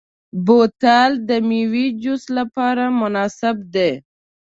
[0.45, 3.91] بوتل د میوې جوس لپاره مناسب دی.